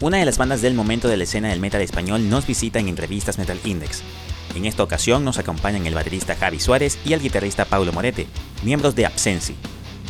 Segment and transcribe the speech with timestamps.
[0.00, 2.86] Una de las bandas del momento de la escena del metal español nos visita en
[2.86, 4.02] entrevistas Metal Index.
[4.54, 8.28] En esta ocasión nos acompañan el baterista Javi Suárez y el guitarrista Paulo Morete,
[8.62, 9.56] miembros de Absensi,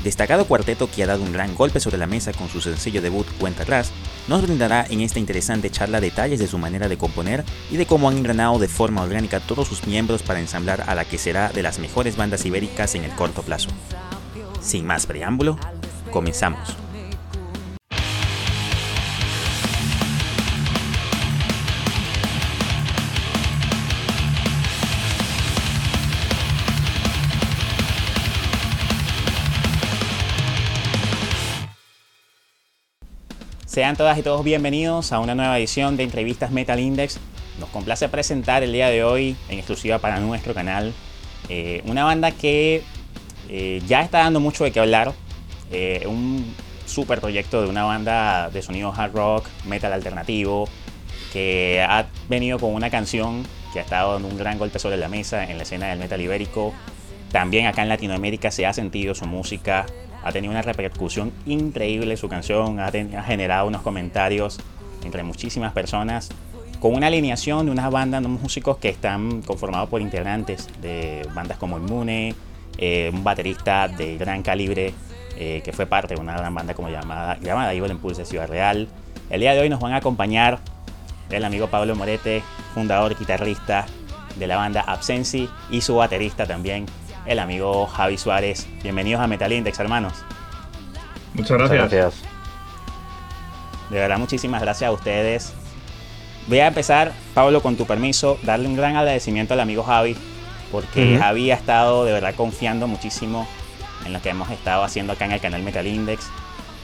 [0.04, 3.26] destacado cuarteto que ha dado un gran golpe sobre la mesa con su sencillo debut
[3.40, 3.90] Cuenta atrás,
[4.28, 8.10] nos brindará en esta interesante charla detalles de su manera de componer y de cómo
[8.10, 11.62] han engranado de forma orgánica todos sus miembros para ensamblar a la que será de
[11.62, 13.70] las mejores bandas ibéricas en el corto plazo.
[14.60, 15.58] Sin más preámbulo,
[16.10, 16.76] comenzamos.
[33.78, 37.20] Sean todas y todos bienvenidos a una nueva edición de Entrevistas Metal Index.
[37.60, 40.92] Nos complace presentar el día de hoy, en exclusiva para nuestro canal,
[41.48, 42.82] eh, una banda que
[43.48, 45.12] eh, ya está dando mucho de qué hablar.
[45.70, 46.56] Eh, un
[46.86, 50.68] super proyecto de una banda de sonido hard rock, metal alternativo,
[51.32, 55.06] que ha venido con una canción que ha estado dando un gran golpe sobre la
[55.06, 56.74] mesa en la escena del metal ibérico.
[57.30, 59.86] También acá en Latinoamérica se ha sentido su música
[60.22, 64.58] ha tenido una repercusión increíble su canción, ha, generado unos comentarios
[65.04, 66.28] entre muchísimas personas,
[66.80, 71.58] con una alineación de unas bandas de músicos que están conformados por integrantes de bandas
[71.58, 72.34] como Inmune,
[72.78, 74.94] eh, un baterista de gran calibre
[75.36, 78.48] eh, que fue parte de una gran banda como llamada, llamada Evil Impulse de Ciudad
[78.48, 78.88] Real.
[79.30, 80.58] El día de hoy nos van a acompañar
[81.30, 82.42] el amigo Pablo Morete,
[82.74, 83.86] fundador y guitarrista
[84.36, 86.86] de la banda Absensi y su baterista también,
[87.28, 88.66] el amigo Javi Suárez.
[88.82, 90.14] Bienvenidos a Metal Index, hermanos.
[91.34, 91.78] Muchas gracias.
[91.78, 92.14] gracias.
[93.90, 95.52] De verdad, muchísimas gracias a ustedes.
[96.46, 100.16] Voy a empezar, Pablo, con tu permiso, darle un gran agradecimiento al amigo Javi,
[100.72, 103.46] porque Javi ha estado de verdad confiando muchísimo
[104.06, 106.26] en lo que hemos estado haciendo acá en el canal Metal Index.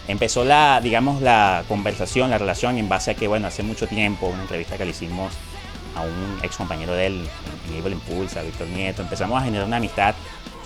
[0.08, 4.26] Empezó la, digamos, la conversación, la relación en base a que, bueno, hace mucho tiempo,
[4.26, 5.32] una entrevista que le hicimos
[5.94, 7.28] a un ex compañero de él,
[7.76, 10.14] Evil Impulse, a Víctor Nieto, empezamos a generar una amistad,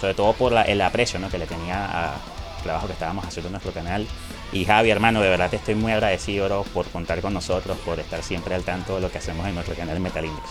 [0.01, 3.73] sobre todo por el aprecio que le tenía al trabajo que estábamos haciendo en nuestro
[3.73, 4.07] canal.
[4.53, 8.23] Y Javi, hermano, de verdad te estoy muy agradecido por contar con nosotros, por estar
[8.23, 10.49] siempre al tanto de lo que hacemos en nuestro canal Metal Index.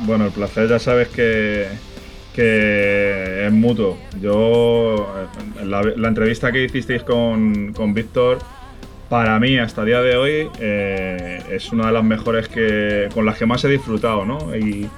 [0.00, 1.68] Bueno, el placer ya sabes que,
[2.36, 3.98] es mutuo.
[4.20, 5.06] Yo,
[5.62, 8.38] la, la entrevista que hicisteis con, con Víctor,
[9.08, 13.24] para mí hasta el día de hoy eh, es una de las mejores que con
[13.24, 14.54] las que más he disfrutado, ¿no?
[14.56, 14.88] Y,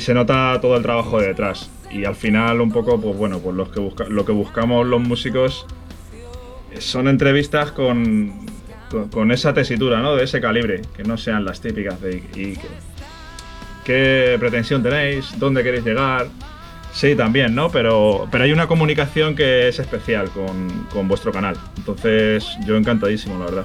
[0.00, 1.70] se nota todo el trabajo de detrás.
[1.90, 5.66] Y al final un poco, pues bueno, pues los que lo que buscamos los músicos
[6.78, 8.46] son entrevistas con,
[9.10, 10.14] con, esa tesitura, ¿no?
[10.14, 12.58] De ese calibre, que no sean las típicas de y,
[13.84, 16.26] qué pretensión tenéis, dónde queréis llegar,
[16.98, 17.70] Sí, también, ¿no?
[17.70, 21.56] Pero, pero hay una comunicación que es especial con, vuestro canal.
[21.76, 23.64] Entonces, yo encantadísimo, la verdad.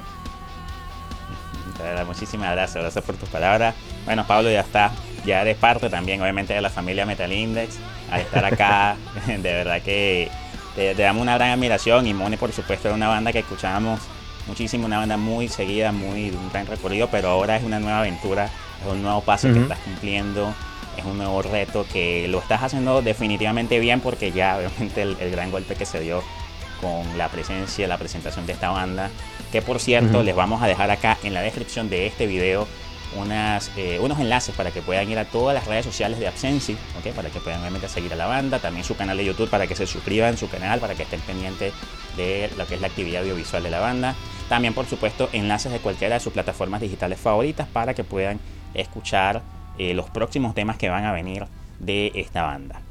[2.06, 3.74] muchísimas gracias, gracias por tus palabras.
[4.06, 4.92] Bueno, Pablo, ya está,
[5.26, 7.80] ya eres parte también, obviamente, de la familia Metal Index.
[8.12, 10.30] Al estar acá, de verdad que
[10.76, 12.06] te, damos una gran admiración.
[12.06, 14.00] Y Mone, por supuesto, es una banda que escuchábamos
[14.46, 18.02] muchísimo, una banda muy seguida, muy de un gran recorrido, pero ahora es una nueva
[18.02, 20.54] aventura, es un nuevo paso que estás cumpliendo
[20.98, 25.52] es un nuevo reto que lo estás haciendo definitivamente bien porque ya obviamente el, gran
[25.52, 26.24] golpe que se dio
[26.82, 29.10] con la presencia, la presentación de esta banda,
[29.52, 32.68] que por cierto les vamos a dejar acá en la descripción de este video
[33.16, 36.76] unas, eh, unos enlaces para que puedan ir a todas las redes sociales de Absensi,
[37.16, 39.76] para que puedan obviamente seguir a la banda, también su canal de YouTube para que
[39.76, 41.74] se suscriban su canal, para que estén pendientes
[42.18, 44.16] de lo que es la actividad audiovisual de la banda.
[44.50, 48.40] También por supuesto enlaces de cualquiera de sus plataformas digitales favoritas para que puedan
[48.74, 49.42] escuchar
[49.78, 51.46] eh, los próximos temas que van a venir
[51.80, 52.82] de esta banda.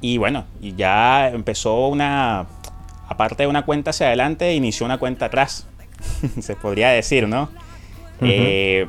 [0.00, 2.46] Y bueno, ya empezó una,
[3.08, 5.66] aparte de una cuenta hacia adelante, inició una cuenta atrás,
[6.40, 7.48] se podría decir, ¿no?
[8.20, 8.88] Eh,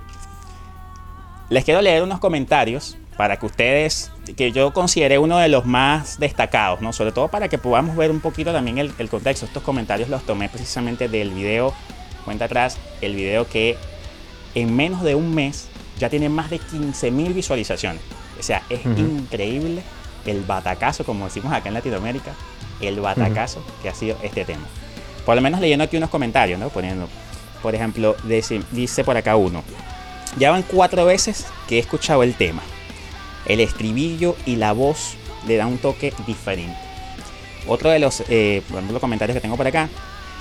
[1.50, 6.20] les quiero leer unos comentarios para que ustedes, que yo consideré uno de los más
[6.20, 6.94] destacados, ¿no?
[6.94, 9.46] Sobre todo para que podamos ver un poquito también el, el contexto.
[9.46, 11.74] Estos comentarios los tomé precisamente del video,
[12.26, 13.78] cuenta atrás, el video que
[14.56, 18.02] en menos de un mes ya tiene más de 15.000 visualizaciones.
[18.40, 19.84] O sea, es increíble
[20.26, 22.34] el batacazo, como decimos acá en Latinoamérica,
[22.82, 24.66] el batacazo que ha sido este tema.
[25.26, 26.70] Por lo menos leyendo aquí unos comentarios, ¿no?
[26.70, 27.08] Poniendo,
[27.62, 28.16] por ejemplo,
[28.72, 29.64] dice, por acá uno,
[30.38, 32.62] ya van cuatro veces que he escuchado el tema.
[33.46, 35.16] El estribillo y la voz
[35.48, 36.78] le da un toque diferente.
[37.68, 39.90] Otro de los, eh, los comentarios que tengo por acá,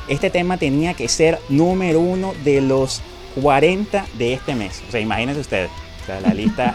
[0.08, 3.00] este tema tenía que ser número uno de los
[3.40, 4.82] 40 de este mes.
[4.88, 5.70] O sea, imagínense ustedes.
[6.02, 6.74] O sea, la lista.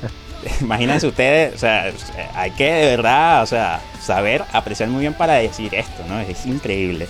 [0.60, 1.54] imagínense ustedes.
[1.54, 1.92] O sea,
[2.34, 6.20] hay que de verdad, o sea, saber apreciar muy bien para decir esto, ¿no?
[6.20, 7.08] Es increíble.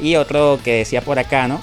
[0.00, 1.60] Y otro que decía por acá, ¿no?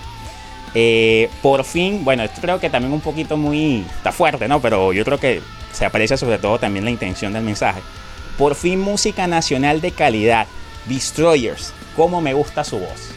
[0.73, 4.61] Eh, por fin, bueno, esto creo que también un poquito muy, está fuerte, ¿no?
[4.61, 5.41] Pero yo creo que
[5.71, 7.81] se aprecia sobre todo también la intención del mensaje.
[8.37, 10.47] Por fin música nacional de calidad.
[10.85, 13.11] Destroyers, cómo me gusta su voz.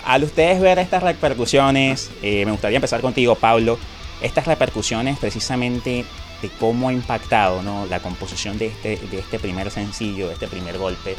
[0.09, 3.79] Al ustedes ver estas repercusiones, eh, me gustaría empezar contigo, Pablo.
[4.23, 6.07] Estas repercusiones precisamente
[6.41, 7.85] de cómo ha impactado ¿no?
[7.85, 11.15] la composición de este, de este primer sencillo, de este primer golpe.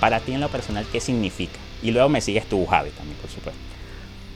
[0.00, 1.60] Para ti en lo personal, ¿qué significa?
[1.80, 3.60] Y luego me sigues tú, Javi, también, por supuesto.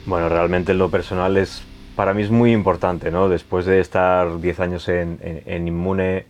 [0.07, 1.65] Bueno, realmente en lo personal es,
[1.97, 3.29] para mí es muy importante, ¿no?
[3.29, 6.27] Después de estar 10 años en, en, Inmune,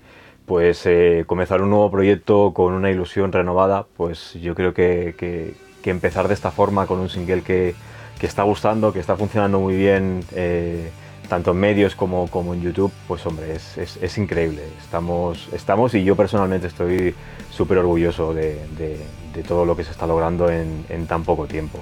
[0.47, 5.53] pues eh, comenzar un nuevo proyecto con una ilusión renovada, pues yo creo que, que,
[5.91, 7.75] empezar de esta forma con un single que,
[8.19, 10.91] que, está gustando, que está funcionando muy bien, eh,
[11.29, 14.63] tanto en medios como, como en YouTube, pues hombre, es, es, es, increíble.
[14.81, 17.15] Estamos, estamos y yo personalmente estoy
[17.51, 18.99] súper orgulloso de, de,
[19.35, 21.79] de, todo lo que se está logrando en, en tan poco tiempo.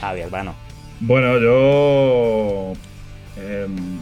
[0.00, 0.54] Javi, hermano.
[1.00, 2.72] Bueno, yo
[3.36, 3.98] em,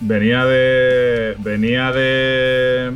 [0.00, 2.92] venía de venía de,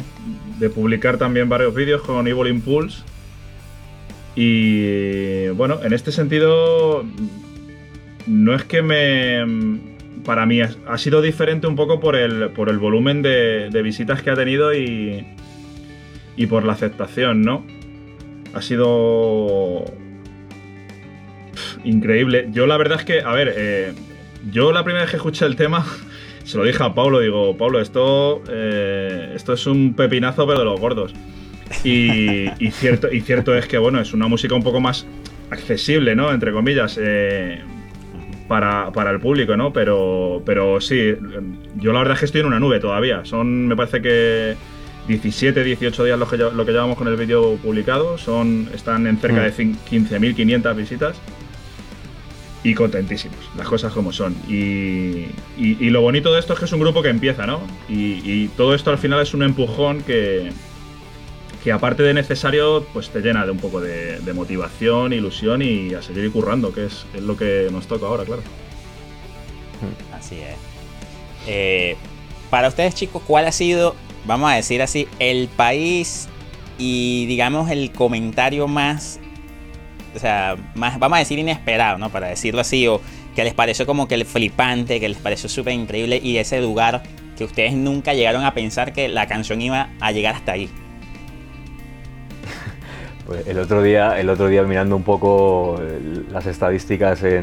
[0.58, 3.02] de publicar también varios vídeos con Evil Impulse
[4.36, 7.04] y bueno, en este sentido
[8.26, 9.44] no es que me
[10.24, 14.22] para mí ha sido diferente un poco por el, por el volumen de, de visitas
[14.22, 15.24] que ha tenido y,
[16.36, 17.64] y por la aceptación, ¿no?
[18.52, 19.84] Ha sido
[21.84, 22.48] increíble.
[22.52, 23.92] Yo la verdad es que, a ver, eh,
[24.50, 25.84] yo la primera vez que escuché el tema,
[26.44, 30.64] se lo dije a Pablo, digo, Pablo, esto, eh, esto es un pepinazo pero de
[30.64, 31.14] los gordos.
[31.84, 35.06] Y, cierto, y cierto es que, bueno, es una música un poco más
[35.50, 36.32] accesible, ¿no?
[36.32, 37.60] Entre comillas, eh,
[38.48, 39.72] para, para, el público, ¿no?
[39.72, 41.14] Pero, pero sí,
[41.76, 43.24] yo la verdad es que estoy en una nube todavía.
[43.24, 44.56] Son, me parece que
[45.08, 48.18] 17, 18 días lo que, lo que llevamos con el vídeo publicado.
[48.18, 50.76] Son, están en cerca de 15.500 mm.
[50.76, 51.16] visitas
[52.66, 54.34] y contentísimos, las cosas como son.
[54.48, 55.26] Y,
[55.90, 57.60] lo bonito de esto es que es un grupo que empieza, ¿no?
[57.88, 60.50] Y, todo esto al final es un empujón que,
[61.66, 66.00] que aparte de necesario, pues te llena de un poco de, motivación, ilusión y a
[66.00, 68.42] seguir currando, que es, lo que nos toca ahora, claro.
[70.16, 70.54] Así es.
[71.48, 71.96] Eh,
[72.50, 73.96] para ustedes chicos, ¿cuál ha sido,
[74.26, 76.28] vamos a decir así, el país
[76.78, 79.18] y digamos el comentario más
[80.14, 82.10] o sea, más, vamos a decir inesperado, ¿no?
[82.10, 83.00] Para decirlo así, o
[83.34, 87.02] que les pareció como que el flipante, que les pareció súper increíble y ese lugar
[87.36, 90.70] que ustedes nunca llegaron a pensar que la canción iba a llegar hasta ahí.
[93.26, 95.80] Pues el otro día, el otro día mirando un poco
[96.30, 97.42] las estadísticas de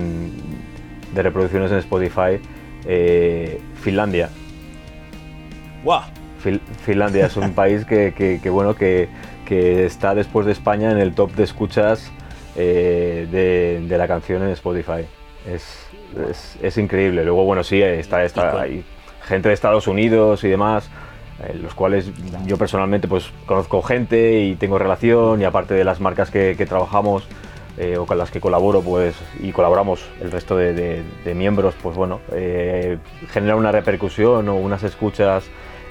[1.13, 2.39] reproducciones en Spotify,
[2.85, 4.29] eh, Finlandia.
[5.83, 6.01] ¡Wow!
[6.85, 9.09] Finlandia es un país que, bueno que,
[9.45, 12.11] que, está después de España en el top de escuchas
[12.55, 15.05] eh, de, la canción en Spotify.
[15.45, 15.87] Es,
[16.61, 17.25] es, increíble.
[17.25, 18.85] Luego, bueno, sí, está, está hay
[19.27, 20.89] gente de Estados Unidos y demás,
[21.47, 22.11] en los cuales
[22.45, 27.27] yo personalmente pues conozco gente y tengo relación y aparte de las marcas que, trabajamos
[27.77, 31.03] eh, o con las que colaboro pues y colaboramos el resto de,
[31.35, 32.97] miembros, pues bueno, eh,
[33.31, 35.45] genera una repercusión o unas escuchas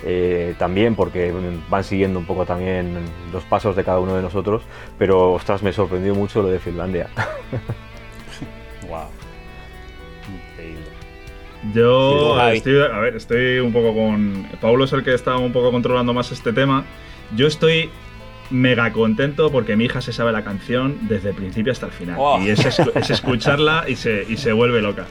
[0.04, 1.32] eh, también porque
[1.68, 2.98] van siguiendo un poco también
[3.32, 4.62] los pasos de cada uno de nosotros,
[4.98, 7.08] pero ostras, me sorprendió mucho lo de Finlandia.
[11.74, 14.46] Yo estoy, a ver, estoy un poco con.
[14.60, 16.84] Pablo es el que está un poco controlando más este tema.
[17.36, 17.90] Yo estoy
[18.50, 22.18] mega contento porque mi hija se sabe la canción desde el principio hasta el final.
[22.44, 25.06] Y es, es escucharla y se, y se vuelve loca.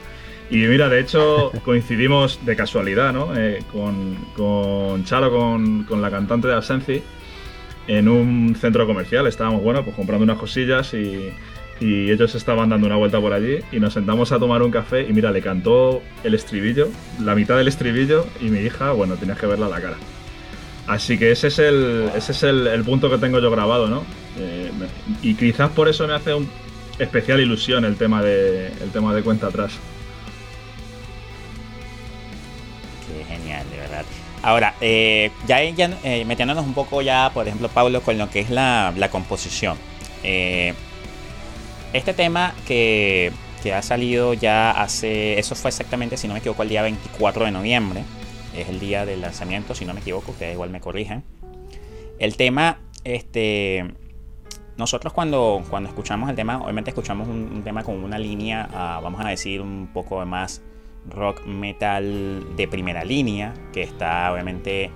[0.50, 3.34] Y mira, de hecho, coincidimos de casualidad, ¿no?
[3.34, 7.02] Eh, con, con, Chalo, con, con, la cantante de Absenci,
[7.88, 9.26] en un centro comercial.
[9.26, 11.32] Estábamos, bueno, pues comprando unas cosillas y,
[11.82, 15.02] y ellos estaban dando una vuelta por allí y nos sentamos a tomar un café
[15.02, 16.88] y mira, le cantó el estribillo,
[17.20, 19.96] la mitad del estribillo y mi hija, bueno, tenías que verla a la cara.
[20.86, 24.04] Así que ese es el, ese es el, punto que tengo yo grabado, ¿no?
[24.38, 24.70] Eh,
[25.22, 26.48] y quizás por eso me hace un
[26.98, 29.72] especial ilusión el tema de, el tema de cuenta atrás.
[33.28, 34.04] genial, de verdad.
[34.42, 38.50] Ahora, eh, ya, eh, metiéndonos un poco ya, por ejemplo, Pablo, con lo que es
[38.50, 39.76] la, composición.
[40.24, 40.74] Eh,
[41.92, 43.32] este tema que,
[43.62, 47.44] que, ha salido ya hace, eso fue exactamente, si no me equivoco, el día 24
[47.44, 48.04] de noviembre.
[48.56, 51.24] Es el día del lanzamiento, si no me equivoco, ustedes igual me corrigen.
[52.18, 53.94] El tema, este,
[54.76, 59.24] nosotros cuando, cuando escuchamos el tema, obviamente escuchamos un, tema con una línea, ah, vamos
[59.24, 60.62] a decir, un poco más
[61.08, 64.90] rock metal de primera línea, que está obviamente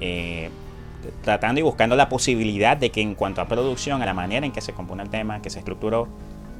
[0.00, 0.50] eh,
[1.22, 4.52] tratando y buscando la posibilidad de que en cuanto a producción, a la manera en
[4.52, 6.08] que se compone el tema, que se estructuró,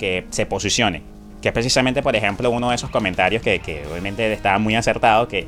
[0.02, 1.00] que se posicione.
[1.40, 5.28] Que es precisamente, por ejemplo, uno de esos comentarios que, que obviamente estaba muy acertado,
[5.28, 5.46] que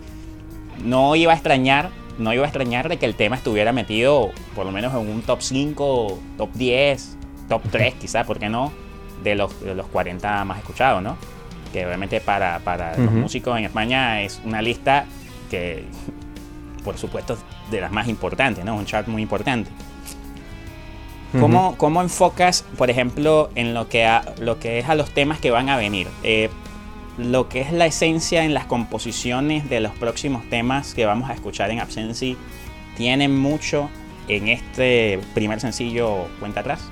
[0.85, 4.65] no iba a extrañar, no iba a extrañar de que el tema estuviera metido por
[4.65, 7.17] lo menos en un top 5, top 10,
[7.49, 8.73] top 3 quizás, ¿por qué no?
[9.25, 11.17] De los, de los 40 más escuchados, ¿no?
[11.73, 13.17] Que obviamente para, para los Ujú.
[13.17, 15.05] músicos en España es una lista
[15.51, 15.83] que,
[16.85, 17.37] por supuesto,
[17.73, 18.77] de las más importantes, ¿no?
[18.77, 19.69] Un chart muy importante.
[21.41, 25.41] ¿Cómo, cómo enfocas, por ejemplo, en lo que, a- lo que es a los temas
[25.41, 26.09] que van a venir?
[26.23, 26.49] Eh,
[27.19, 31.35] lo que es la esencia en las composiciones de los próximos temas que vamos a
[31.35, 32.37] escuchar en Absensi,
[32.97, 33.89] ¿tiene mucho
[34.29, 36.89] en este primer sencillo Cuenta Atrás?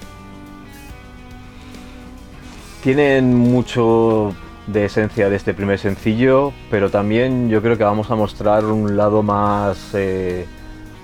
[2.83, 4.35] Tienen mucho
[4.67, 8.97] de esencia de este primer sencillo, pero también yo creo que vamos a mostrar un
[8.97, 10.47] lado más, eh,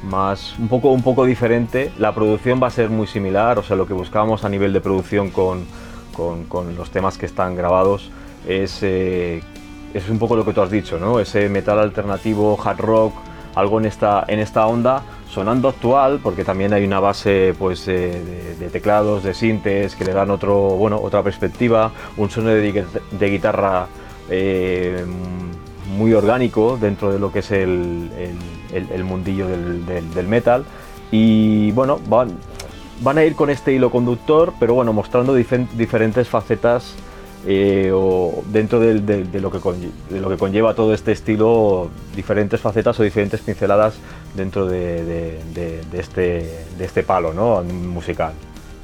[0.05, 1.91] más un poco, un poco diferente.
[1.99, 4.81] La producción va a ser muy similar, o sea, lo que buscábamos a nivel de
[4.81, 5.65] producción con,
[6.49, 8.11] con- los temas que están grabados
[8.47, 9.43] es, eh,
[9.95, 11.21] es un poco lo que tú has dicho, ¿no?
[11.21, 13.15] Ese metal alternativo, hard rock,
[13.55, 18.69] algo en esta, en esta onda, sonando actual, porque también hay una base pues, de,
[18.73, 23.31] teclados, de sintes, que le dan otro, bueno, otra perspectiva, un sonido de, gui- de
[23.31, 23.87] guitarra
[24.31, 25.05] eh,
[25.97, 28.11] muy orgánico dentro de lo que es el-
[28.73, 29.85] el- mundillo del,
[30.29, 30.65] metal.
[31.11, 32.31] Y bueno, van,
[33.01, 36.95] van a ir con este hilo conductor, pero bueno, mostrando diferentes facetas
[37.47, 41.89] eh, o dentro del- de, lo que conlle- de lo que conlleva todo este estilo,
[42.17, 43.95] diferentes facetas o diferentes pinceladas
[44.35, 46.21] dentro de, de- de- de este,
[46.77, 47.63] de este palo ¿no?
[47.63, 48.33] musical.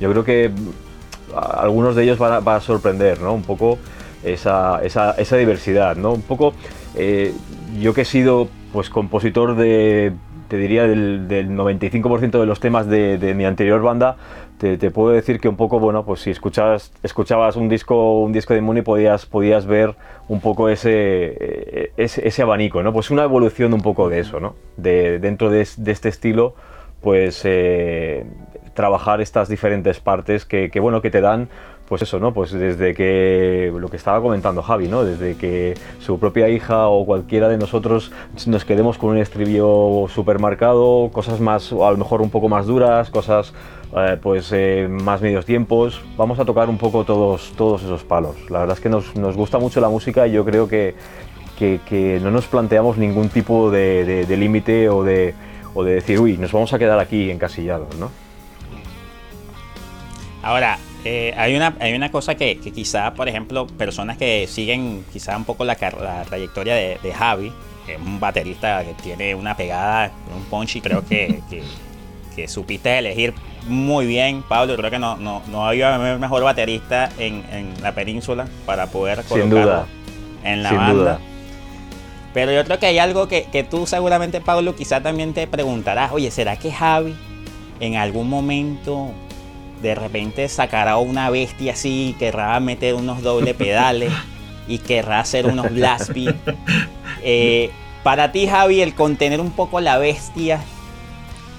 [0.01, 3.35] Yo creo que mm, algunos de ellos van a, van a sorprender ¿no?
[3.35, 3.77] un poco
[4.23, 5.97] esa, esa- esa diversidad.
[5.97, 6.13] ¿no?
[6.13, 6.55] Un poco,
[6.95, 7.35] eh,
[7.81, 10.13] yo que he sido pues, compositor de,
[10.49, 14.17] te diría, del, del 95% de los temas de, mi anterior banda,
[14.59, 18.55] te, puedo decir que un poco, bueno, pues si escuchabas, escuchabas un disco, un disco
[18.55, 19.95] de Mooney podías, podías ver
[20.29, 22.93] un poco ese, eh, ese, ese abanico, ¿no?
[22.93, 24.55] Pues una evolución un poco de eso, ¿no?
[24.77, 26.55] De, dentro de, es- de este estilo,
[27.03, 28.25] pues eh,
[28.75, 31.49] trabajar estas diferentes partes que, bueno, que te dan
[31.89, 32.33] pues eso, ¿no?
[32.33, 35.05] Pues desde que lo que estaba comentando Javi, ¿no?
[35.05, 38.11] Desde que su propia hija o cualquiera de nosotros
[38.47, 42.49] nos quedemos con un estribillo súper marcado, cosas más, o a lo mejor un poco
[42.49, 43.53] más duras, cosas
[43.97, 46.01] eh, pues eh, más medios tiempos.
[46.17, 48.35] Vamos a tocar un poco todos, todos esos palos.
[48.51, 50.95] La verdad es que nos, nos gusta mucho la música y yo creo que,
[51.59, 55.35] que, que no nos planteamos ningún tipo de, de- de límite o de,
[55.75, 58.11] o de decir, uy, nos vamos a quedar aquí encasillados, ¿no?
[60.43, 65.05] Ahora, eh, hay, una, hay una cosa que, que quizá, por ejemplo, personas que siguen
[65.13, 67.53] quizá un poco la, trayectoria de, de Javi,
[67.87, 71.63] que es un baterista que tiene una pegada, un punch y creo que, que,
[72.35, 73.35] que supiste elegir
[73.69, 74.77] muy bien, Pablo.
[74.77, 79.51] Creo que no, no, no había mejor baterista en, en la península para poder Sin
[79.51, 79.87] colocarlo duda.
[80.43, 80.95] en la Sin banda.
[80.95, 81.21] duda.
[82.33, 86.13] Pero yo creo que hay algo que, que tú seguramente, Pablo, quizá también te preguntarás,
[86.13, 87.15] oye, ¿será que Javi
[87.81, 89.13] en algún momento
[89.85, 94.13] de repente sacará una bestia así, querrá meter unos doble pedales
[94.67, 96.37] y querrá hacer unos blast beat?
[97.27, 97.71] Eh,
[98.03, 100.61] para ti, Javi, el contener un poco la bestia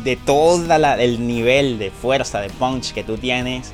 [0.03, 0.63] de todo
[1.00, 3.74] el nivel de fuerza, de punch que tú tienes,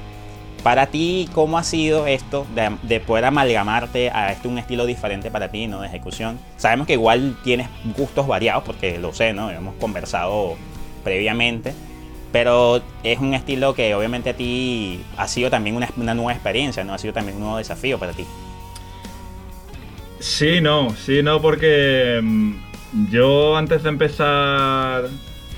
[0.64, 5.30] para ti, ¿cómo ha sido esto de, de poder amalgamarte a este un estilo diferente
[5.32, 5.82] para ti, ¿no?
[5.82, 6.40] De ejecución.
[6.56, 7.68] Sabemos que igual tienes
[7.98, 9.52] gustos variados, porque lo sé, ¿no?
[9.52, 10.56] Hemos conversado
[11.04, 11.74] previamente.
[12.32, 16.94] Pero es un estilo que obviamente a ti ha sido también una, nueva experiencia, ¿no?
[16.94, 18.26] Ha sido también un nuevo desafío para ti.
[20.20, 22.54] Sí, no, sí, no, porque mm,
[23.10, 25.06] yo antes de empezar,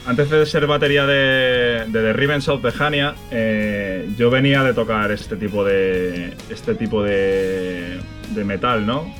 [0.05, 5.11] antes de ser batería de, de The Ravens of Hania, eh, yo venía de tocar
[5.11, 7.99] este tipo de, este tipo de,
[8.33, 9.13] de metal, ¿no?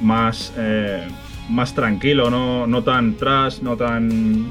[0.00, 1.06] Más, eh,
[1.48, 4.50] más tranquilo, no, no tan trash, no tan,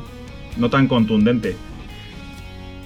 [0.57, 1.55] no tan contundente.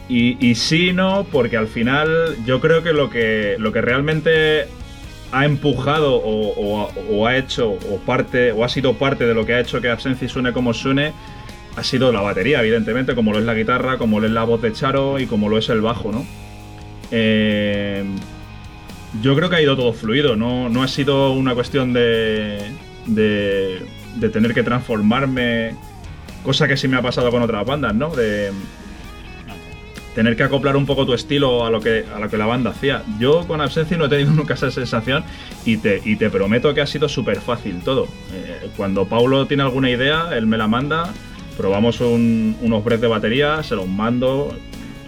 [0.09, 4.67] Y, y sí, no, porque al final yo creo que lo que, lo que realmente
[5.31, 9.59] ha empujado o, ha hecho o parte o ha sido parte de lo que ha
[9.59, 11.13] hecho que Absenci suene como suene
[11.75, 14.61] ha sido la batería, evidentemente, como lo es la guitarra, como lo es la voz
[14.61, 16.25] de Charo y como lo es el bajo, ¿no?
[17.11, 18.03] Eh,
[19.21, 22.59] yo creo que ha ido todo fluido, no, no ha sido una cuestión de,
[23.05, 23.85] de,
[24.15, 25.75] de tener que transformarme,
[26.43, 28.09] cosa que sí me ha pasado con otras bandas, ¿no?
[28.09, 28.51] De,
[30.15, 32.71] tener que acoplar un poco tu estilo a lo que, a lo que la banda
[32.71, 33.03] hacía.
[33.19, 35.23] Yo con Absenci no he tenido nunca esa sensación
[35.65, 38.07] y te, y te prometo que ha sido súper fácil todo.
[38.33, 41.13] Eh, cuando Paulo tiene alguna idea, él me la manda,
[41.57, 44.53] probamos un- unos breaks de batería, se los mando.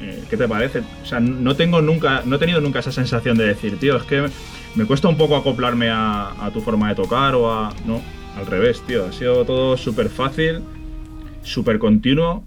[0.02, 0.80] eh, ¿Qué te parece?
[1.04, 4.04] O sea, no tengo nunca, no he tenido nunca esa sensación de decir, tío, es
[4.04, 4.28] que
[4.76, 7.74] me cuesta un poco acoplarme a, tu forma de tocar o a...
[7.86, 8.02] No,
[8.38, 9.06] al revés, tío.
[9.06, 10.62] Ha sido todo súper fácil,
[11.44, 12.44] súper continuo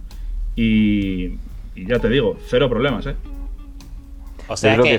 [0.56, 1.32] y,
[1.76, 3.16] ya te digo, cero problemas, ¿eh?
[4.48, 4.98] O sea que,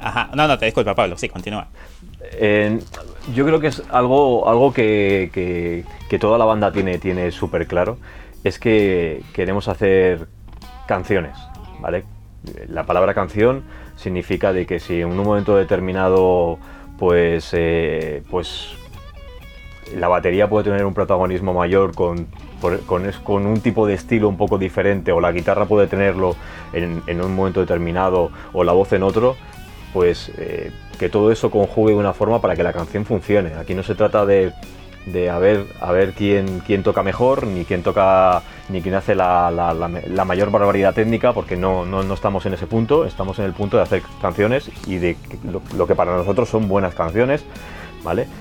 [0.00, 1.68] Ajá, no, no, te disculpa, Pablo, sí, continúa.
[3.34, 5.30] yo creo que es algo, algo que,
[6.08, 7.98] que, toda la banda tiene, tiene súper claro,
[8.44, 10.28] es que queremos hacer
[10.86, 11.36] canciones,
[11.80, 12.04] ¿vale?
[12.68, 13.64] La palabra canción
[13.96, 16.58] significa de que si en un momento determinado
[16.98, 18.76] pues, eh, pues
[19.96, 22.26] la batería puede tener un protagonismo mayor con,
[22.86, 26.36] con, un tipo de estilo un poco diferente o la guitarra puede tenerlo
[26.72, 29.36] en, un momento determinado o la voz en otro,
[29.92, 33.54] pues eh, que todo eso conjugue de una forma para que la canción funcione.
[33.54, 34.52] Aquí no se trata de
[35.06, 39.14] de a ver, a ver quién, quién toca mejor, ni quién toca, ni quién hace
[39.14, 43.44] la, la, mayor barbaridad técnica, porque no, no, no, estamos en ese punto, estamos en
[43.44, 45.16] el punto de hacer canciones y de
[45.76, 47.44] lo, que para nosotros son buenas canciones.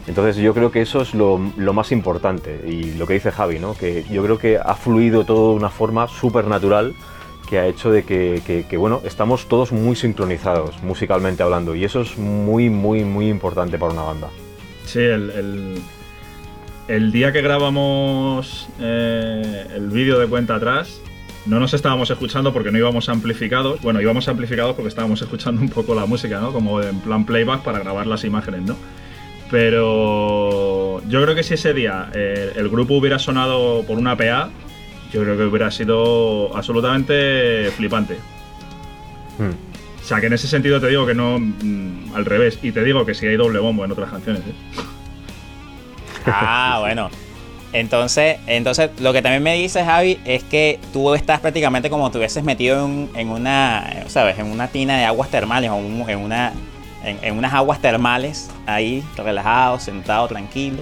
[0.08, 3.74] Entonces yo creo que eso es lo, más importante y lo que dice Javi, ¿no?
[3.74, 6.94] que yo creo que ha fluido todo de una forma súper natural
[7.50, 12.18] que ha hecho de que, bueno, estamos todos muy sincronizados musicalmente hablando y eso es
[12.18, 14.30] muy, muy, muy importante para una banda.
[14.86, 15.82] Sí, el
[16.88, 21.00] el día que grabamos eh, el vídeo de cuenta atrás,
[21.46, 23.82] no nos estábamos escuchando porque no íbamos amplificados.
[23.82, 26.52] Bueno, íbamos amplificados porque estábamos escuchando un poco la música, ¿no?
[26.52, 28.76] Como en plan playback para grabar las imágenes, ¿no?
[29.54, 34.50] Pero yo creo que si ese día eh, el grupo hubiera sonado por una PA,
[35.12, 38.16] yo creo que hubiera sido absolutamente flipante.
[39.38, 39.52] Hmm.
[40.02, 42.58] O sea, que en ese sentido te digo que no mm, al revés.
[42.64, 44.54] Y te digo que sí hay doble bombo en otras canciones, ¿eh?
[46.26, 47.12] Ah, bueno.
[47.74, 52.18] Entonces, entonces, lo que también me dice Javi es que tú estás prácticamente como si
[52.18, 54.40] hubieses metido en, una, ¿sabes?
[54.40, 56.54] En una tina de aguas termales o en, una,
[57.04, 60.80] en, unas aguas termales ahí, relajado, sentado, tranquilo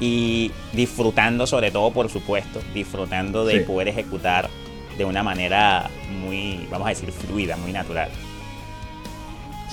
[0.00, 4.48] y disfrutando sobre todo, por supuesto, disfrutando de poder ejecutar
[4.98, 8.08] de una manera muy, vamos a decir, fluida, muy natural.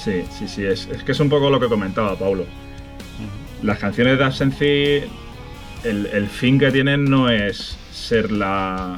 [0.03, 2.45] Sí, sí, sí, es, es que es un poco lo que comentaba Paulo
[3.63, 5.03] las canciones de Absenci,
[5.83, 8.97] el, fin que tienen no es ser la,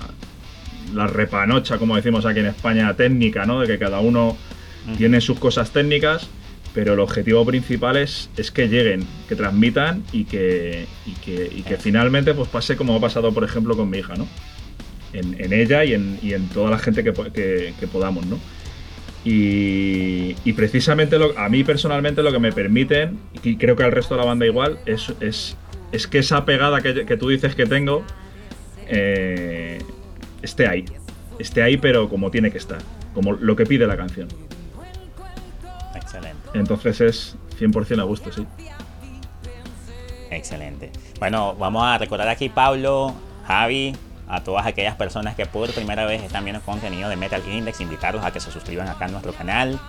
[0.93, 3.59] la repanocha, como decimos aquí en España, técnica, ¿no?
[3.59, 4.37] De que cada uno
[4.97, 6.29] tiene sus cosas técnicas,
[6.73, 11.61] pero el objetivo principal es, es que lleguen, que transmitan y que, y que, y
[11.61, 14.27] que finalmente pues pase como ha pasado, por ejemplo, con mi hija, ¿no?
[15.13, 18.39] En, ella y en, y en, toda la gente que, que, que podamos, ¿no?
[19.25, 24.21] Y, precisamente a mí personalmente lo que me permiten, y creo que al resto de
[24.21, 28.03] la banda igual, es, es, que esa pegada que, tú dices que tengo
[28.87, 29.79] eh,
[30.41, 30.85] esté ahí.
[31.39, 32.79] Esté ahí, pero como tiene que estar,
[33.13, 34.27] como lo que pide la canción.
[36.53, 38.45] Entonces es 100% a gusto, sí.
[40.29, 40.91] Excelente.
[41.19, 43.13] Bueno, vamos a recordar aquí Pablo,
[43.45, 43.95] Javi,
[44.27, 48.25] a todas aquellas personas que por primera vez están viendo contenido de Metal Index, invitarlos
[48.25, 49.79] a que se suscriban acá a nuestro canal,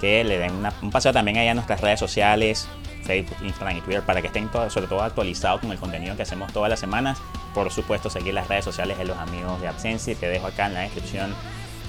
[0.00, 2.68] que le den un paseo también allá a nuestras redes sociales,
[3.04, 6.52] Facebook, Instagram y Twitter, para que estén sobre todo actualizados con el contenido que hacemos
[6.52, 7.18] todas las semanas.
[7.54, 10.74] Por supuesto, seguir las redes sociales de los amigos de Absensi, te dejo acá en
[10.74, 11.34] la descripción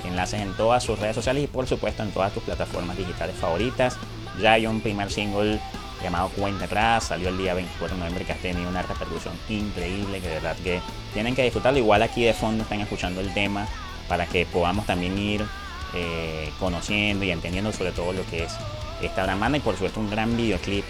[0.06, 3.98] enlaces en todas sus redes sociales y por supuesto en todas tus plataformas digitales favoritas.
[4.40, 5.60] Ya hay un primer single
[6.02, 10.20] llamado Cuenta Atrás, salió el día 24 de noviembre que ha tenido una repercusión increíble,
[10.20, 10.82] que de verdad que
[11.14, 11.80] tienen que disfrutarlo.
[11.80, 13.68] Igual aquí de fondo están escuchando el tema
[14.08, 15.46] para que podamos también ir
[15.96, 18.54] eh, conociendo y entendiendo sobre todo lo que es
[19.02, 20.86] esta gran banda y por supuesto un gran videoclip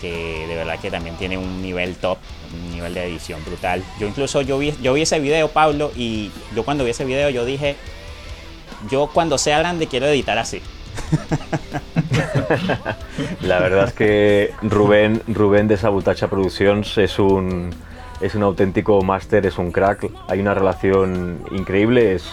[0.00, 2.18] que de verdad que también tiene un nivel top,
[2.52, 3.84] un nivel de edición brutal.
[3.98, 7.30] Yo incluso yo vi, yo vi ese video, Pablo, y yo cuando vi ese video
[7.30, 7.76] yo dije,
[8.90, 10.62] yo cuando sea grande quiero editar así.
[13.42, 17.70] La verdad es que Rubén, Rubén de Sabutacha Productions es un,
[18.20, 20.10] es un auténtico máster, es un crack.
[20.28, 22.24] Hay una relación increíble, es,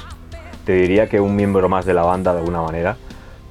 [0.65, 2.97] te diría que un miembro más de la banda de alguna manera,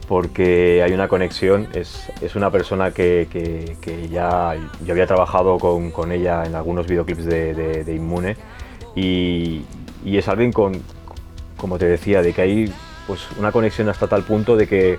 [0.09, 1.69] porque hay una conexión.
[1.75, 3.77] Es, una persona que,
[4.11, 8.37] ya yo había trabajado con, ella en algunos videoclips de, Inmune
[8.95, 9.63] y,
[10.05, 10.83] y, es alguien con,
[11.57, 12.73] como te decía, de que hay
[13.07, 14.99] pues una conexión hasta tal punto de que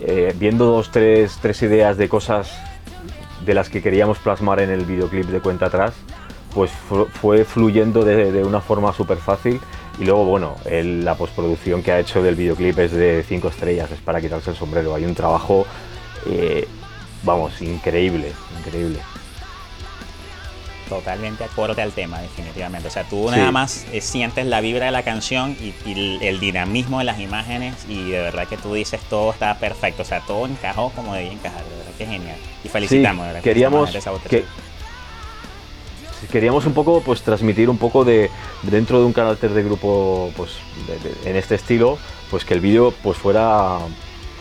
[0.00, 2.50] eh, viendo dos, tres, tres ideas de cosas
[3.44, 5.94] de las que queríamos plasmar en el videoclip de cuenta atrás,
[6.54, 9.60] pues fue fluyendo de, una forma súper fácil
[9.98, 14.00] y luego, bueno, la postproducción que ha hecho del videoclip es de cinco estrellas, es
[14.00, 14.94] para quitarse el sombrero.
[14.94, 15.66] Hay un trabajo,
[16.26, 16.66] eh,
[17.24, 18.98] vamos, increíble, increíble
[20.88, 22.88] totalmente acorde al tema, definitivamente.
[22.88, 25.74] O sea, tú nada más eh, sientes la vibra de la canción y,
[26.22, 30.04] el, dinamismo de las imágenes y de verdad que tú dices todo está perfecto, o
[30.04, 32.36] sea, todo encajó como debía encajar, de que genial.
[32.64, 33.42] Y felicitamos, ¿verdad?
[33.42, 33.90] queríamos
[34.28, 34.44] que,
[36.30, 38.30] queríamos un poco pues transmitir un poco de
[38.62, 40.52] dentro de un carácter de grupo pues
[41.24, 41.98] en este estilo
[42.30, 43.78] pues que el vídeo pues fuera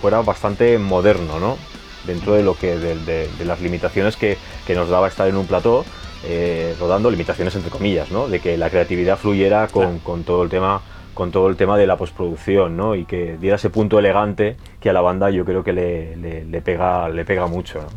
[0.01, 1.58] fuera bastante moderno no
[2.05, 4.38] dentro de lo que de, las limitaciones que,
[4.73, 5.86] nos daba estar en un plató
[6.27, 10.81] eh, rodando limitaciones entre comillas no de que la creatividad fluyera con, todo el tema
[11.13, 12.95] con todo el tema de la postproducción ¿no?
[12.95, 17.09] y que diera ese punto elegante que a la banda yo creo que le, pega
[17.09, 17.88] le pega mucho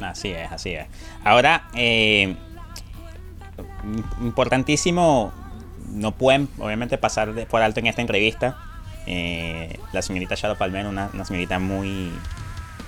[0.00, 0.86] Así es, así es.
[1.24, 2.34] Ahora, eh,
[4.22, 5.30] importantísimo,
[5.90, 8.56] no pueden obviamente pasar por alto en esta entrevista.
[9.06, 12.12] Eh, la señorita Shadow Palmer, una, una señorita muy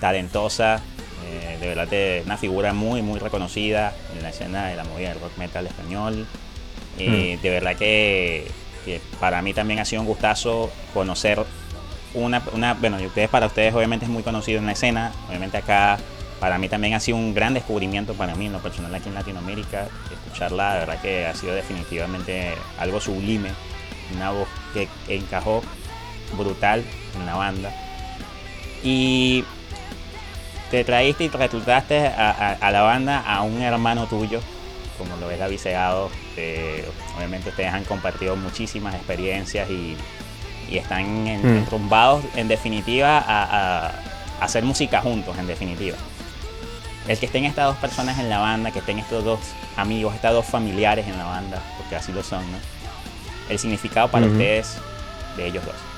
[0.00, 0.80] talentosa,
[1.24, 5.10] eh, de verdad de una figura muy, muy reconocida en la escena de la movida
[5.10, 6.26] del rock metal español.
[6.98, 7.40] Mm.
[7.40, 8.50] De verdad que,
[9.20, 11.44] para mí también ha sido un gustazo conocer
[12.14, 15.98] una, una, bueno, ustedes para ustedes obviamente es muy conocido en la escena, obviamente acá
[16.42, 19.14] para mí también ha sido un gran descubrimiento para mí en lo personal aquí en
[19.14, 19.86] Latinoamérica.
[20.12, 23.50] Escucharla, de verdad que ha sido definitivamente algo sublime.
[24.16, 25.62] Una voz que encajó
[26.36, 26.82] brutal
[27.14, 27.72] en la banda.
[28.82, 29.44] Y
[30.72, 34.40] te traíste y reclutaste a, la banda a un hermano tuyo,
[34.96, 36.10] como lo es David Segado.
[37.16, 39.96] obviamente ustedes han compartido muchísimas experiencias y,
[40.72, 41.66] están en, mm.
[42.34, 43.92] en definitiva a, a
[44.40, 45.98] hacer música juntos, en definitiva
[47.08, 49.40] el que estén estas dos personas en la banda, que estén estos dos
[49.76, 52.58] amigos, estos dos familiares en la banda, porque así lo son, ¿no?
[53.50, 54.76] El significado para ustedes
[55.36, 55.91] de ellos dos.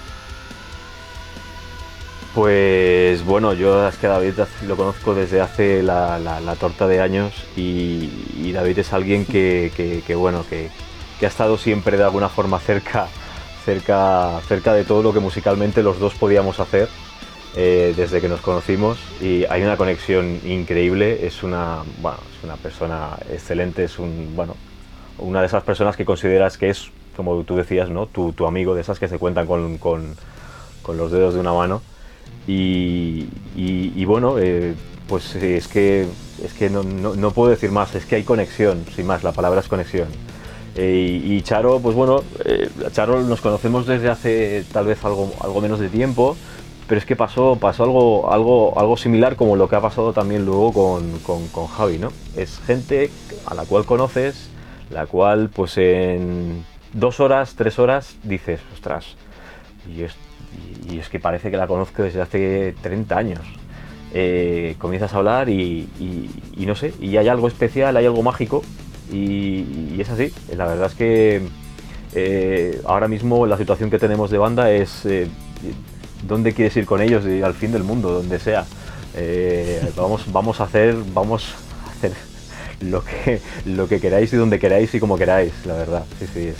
[2.35, 4.35] Pues bueno, yo es que David
[4.66, 10.68] lo conozco desde hace la, torta de años y, David es alguien que, bueno, que,
[11.25, 13.07] ha estado siempre de alguna forma cerca,
[13.64, 16.88] cerca, cerca de todo lo que musicalmente los dos podíamos hacer
[17.57, 21.25] eh, desde que nos conocimos y hay una conexión increíble.
[21.25, 24.57] Es una, bueno, es una persona excelente, es un, bueno,
[25.18, 28.07] una de esas personas que consideras que es, como tú decías, ¿no?
[28.07, 30.16] tu, amigo, de esas que se cuentan con, con
[30.97, 31.81] los dedos de una mano.
[32.46, 34.74] Y, bueno, eh,
[35.09, 36.07] pues es que,
[36.42, 39.61] es que no, no, puedo decir más, es que hay conexión, sin más, la palabra
[39.61, 40.09] es conexión.
[40.76, 42.22] Eh, y Charo, pues bueno,
[42.92, 46.37] Charo nos conocemos desde hace tal vez algo, algo menos de tiempo,
[46.87, 50.44] pero es que pasó, pasó algo, algo, algo similar como lo que ha pasado también
[50.44, 52.11] luego con, Javi, ¿no?
[52.37, 53.11] Es gente
[53.46, 54.50] a la cual conoces,
[54.90, 59.16] la cual pues en dos horas, tres horas dices, ostras,
[59.88, 60.14] y es,
[60.90, 63.40] y es que parece que la conozco desde hace 30 años.
[64.12, 65.88] Eh, comienzas a hablar y,
[66.56, 68.62] no sé, y hay algo especial, hay algo mágico
[69.12, 70.32] y, es así.
[70.56, 71.42] La verdad es que
[72.14, 75.04] eh, ahora mismo la situación que tenemos de banda es...
[75.06, 75.28] Eh,
[76.26, 78.64] dónde quieres ir con ellos y al fin del mundo, donde sea.
[79.94, 81.54] Vamos, vamos a hacer, vamos
[81.86, 82.12] a hacer
[82.80, 86.04] lo que, lo que queráis y donde queráis y como queráis, la verdad.
[86.18, 86.52] Sí, sí,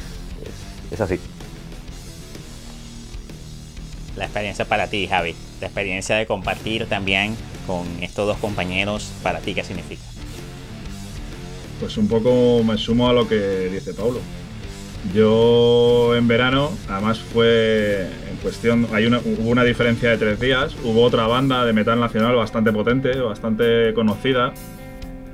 [0.91, 1.19] es, así.
[4.17, 5.35] La experiencia para ti, Javi.
[5.61, 10.03] La experiencia de compartir también con estos dos compañeros, ¿para ti qué significa?
[11.81, 14.21] Pues un poco me sumo a lo que dice Paulo.
[15.13, 20.75] Yo en verano, además fue en cuestión, hay una, hubo una diferencia de tres días,
[20.83, 24.55] hubo otra banda de metal nacional bastante potente, bastante conocida,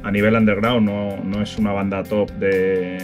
[0.02, 0.88] a nivel underground,
[1.24, 2.98] no, es una banda top de...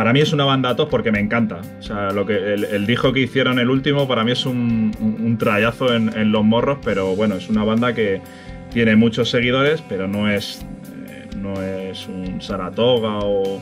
[0.00, 1.60] Para mí es una banda top porque me encanta.
[1.78, 5.38] O sea, lo que, el, dijo que hicieron el último para mí es un, un,
[5.90, 8.22] en, los morros, pero bueno, es una banda que
[8.72, 10.64] tiene muchos seguidores, pero no es,
[11.06, 13.60] eh, no es un Saratoga o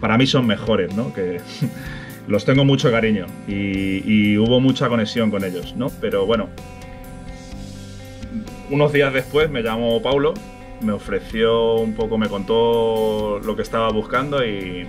[0.00, 1.12] para mí son mejores, ¿no?
[1.12, 1.40] Que
[2.28, 5.90] los tengo mucho cariño y, hubo mucha conexión con ellos, ¿no?
[6.00, 6.50] Pero bueno,
[8.70, 10.34] unos días después me llamó Paulo,
[10.82, 14.86] me ofreció un poco, me contó lo que estaba buscando y,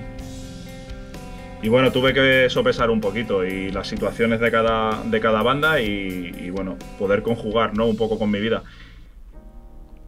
[1.62, 5.82] y bueno, tuve que sopesar un poquito y las situaciones de cada, de cada banda
[5.82, 7.86] y, bueno, poder conjugar, ¿no?
[7.86, 8.64] Un poco con mi vida.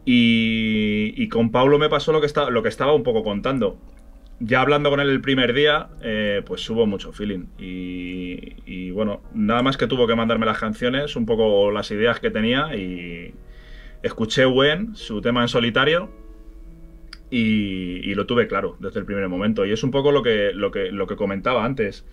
[0.04, 3.78] Y, con Paulo me pasó lo que, está, lo que estaba un poco contando
[4.44, 7.46] ya hablando con él el primer día, eh, pues hubo mucho feeling.
[7.58, 12.30] Y, bueno, nada más que tuvo que mandarme las canciones, un poco las ideas que
[12.30, 13.34] tenía y
[14.02, 16.10] escuché Wen, su tema en solitario,
[17.32, 19.64] y, lo tuve claro desde el primer momento.
[19.64, 22.04] Y es un poco lo que, lo que, lo que comentaba antes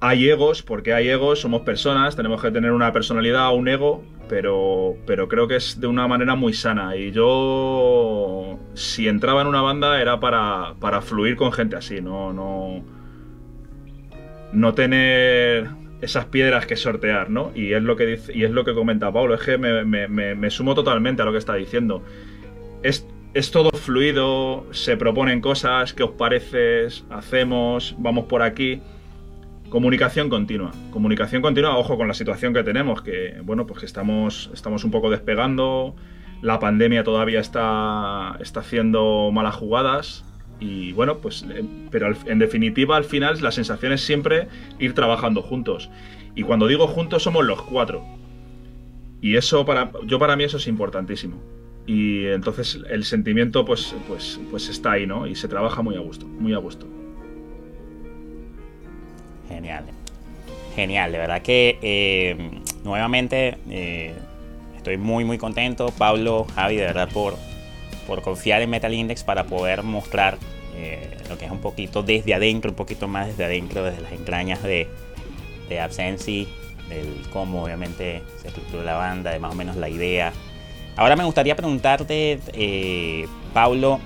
[0.00, 4.96] hay egos, porque hay egos, somos personas, tenemos que tener una personalidad, un ego, pero,
[5.06, 6.96] pero creo que es de una manera muy sana.
[6.96, 12.32] Y yo, si entraba en una banda, era para, para fluir con gente así, no,
[12.32, 12.84] no,
[14.52, 15.68] no tener
[16.00, 17.50] esas piedras que sortear, ¿no?
[17.54, 20.50] Y es lo que dice, y es lo que comenta Pablo, es que me, me,
[20.50, 22.02] sumo totalmente a lo que está diciendo.
[22.82, 23.06] Es,
[23.50, 26.86] todo fluido, se proponen cosas, ¿qué os parece?
[27.10, 28.80] Hacemos, vamos por aquí.
[29.68, 30.72] Comunicación continua.
[30.90, 34.90] Comunicación continua, ojo con la situación que tenemos, que bueno, pues que estamos, estamos un
[34.90, 35.94] poco despegando,
[36.40, 40.24] la pandemia todavía está, está haciendo malas jugadas,
[40.60, 45.42] y bueno, pues, eh, pero en definitiva, al final, la sensación es siempre ir trabajando
[45.42, 45.90] juntos.
[46.34, 48.04] Y cuando digo juntos, somos los cuatro.
[49.20, 51.40] Y eso, para, yo para mí, eso es importantísimo.
[51.88, 55.26] Y entonces el sentimiento, pues, pues, pues está ahí, ¿no?
[55.26, 56.86] Y se trabaja muy a gusto, muy a gusto.
[59.48, 59.84] Genial.
[60.76, 64.12] Genial, de verdad que eh, nuevamente eh,
[64.76, 65.90] estoy muy, muy contento.
[65.96, 67.36] Pablo, Javi, de verdad, por,
[68.06, 70.36] por confiar en Metal Index para poder mostrar
[70.76, 74.12] eh, lo que es un poquito desde adentro, un poquito más desde adentro, desde las
[74.12, 74.88] entrañas de,
[75.70, 76.46] de Absensi,
[76.90, 80.34] del cómo obviamente se estructura la banda, de más o menos la idea.
[80.98, 84.00] Ahora me gustaría preguntarte, eh, Pablo,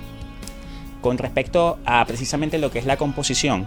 [1.01, 3.65] con respecto a precisamente lo que es la composición.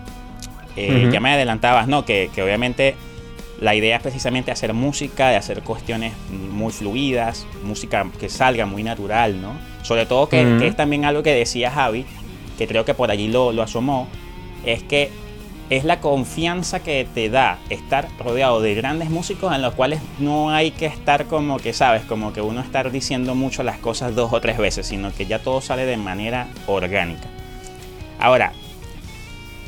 [0.76, 2.04] Eh, ya me adelantabas, ¿no?
[2.04, 2.94] Que, que obviamente
[3.60, 8.84] la idea es precisamente hacer música, de hacer cuestiones muy fluidas, música que salga muy
[8.84, 9.54] natural, ¿no?
[9.82, 12.06] Sobre todo que, es también algo que decía Javi,
[12.58, 14.06] que creo que por allí lo, lo asomó,
[14.64, 15.10] es que
[15.70, 20.50] es la confianza que te da estar rodeado de grandes músicos en los cuales no
[20.50, 24.32] hay que estar como que, sabes, como que uno estar diciendo mucho las cosas dos
[24.32, 27.28] o tres veces, sino que ya todo sale de manera orgánica.
[28.18, 28.52] Ahora,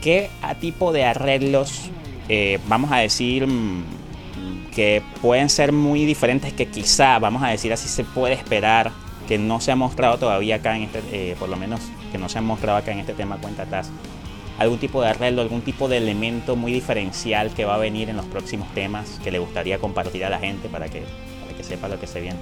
[0.00, 0.30] ¿qué
[0.60, 1.90] tipo de arreglos
[2.28, 3.84] eh, vamos a decir, mm,
[4.74, 8.92] que pueden ser muy diferentes, que quizá, vamos a decir así, se puede esperar,
[9.26, 11.80] que no se ha mostrado todavía acá en este, eh, por lo menos
[12.12, 13.90] que no se ha mostrado acá en este tema cuenta atrás,
[14.58, 18.16] algún tipo de arreglo, algún tipo de elemento muy diferencial que va a venir en
[18.16, 21.02] los próximos temas que le gustaría compartir a la gente para que,
[21.40, 22.38] para que sepa lo que se viene.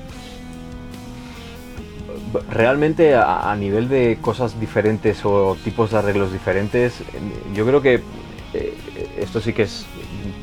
[2.51, 7.03] Realmente a, nivel de cosas diferentes o tipos de arreglos diferentes,
[7.55, 8.01] yo creo que
[8.55, 8.75] eh,
[9.19, 9.87] esto sí que es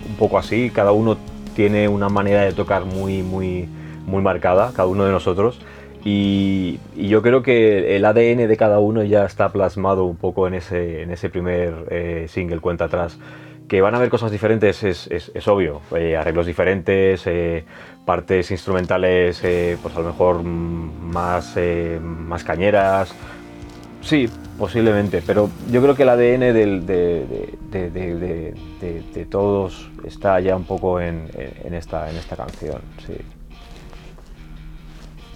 [0.07, 1.17] un poco así, cada uno
[1.55, 3.67] tiene una manera de tocar muy, muy,
[4.05, 5.59] muy marcada, cada uno de nosotros.
[6.05, 10.55] Y, yo creo que el ADN de cada uno ya está plasmado un poco en
[10.55, 13.17] ese, en ese primer eh, single, cuenta atrás.
[13.67, 17.25] Que van a haber cosas diferentes es, es, obvio, eh, arreglos diferentes,
[18.05, 19.41] partes instrumentales
[19.81, 21.57] pues a lo mejor más,
[22.01, 23.15] más cañeras.
[24.01, 26.85] Sí, Posiblemente, pero yo creo que el ADN de,
[29.29, 31.27] todos está ya un poco en,
[31.71, 33.15] esta, en esta canción, sí.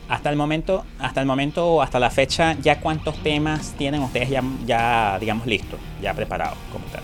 [0.10, 4.44] Hasta el momento, hasta el momento, hasta la fecha, ¿ya cuántos temas tienen ustedes ya,
[4.66, 7.04] ya digamos, listos, ya preparados como tal?